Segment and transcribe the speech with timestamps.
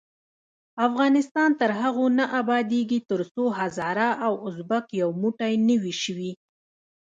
[0.87, 6.31] افغانستان تر هغو نه ابادیږي، ترڅو هزاره او ازبک یو موټی نه وي شوي.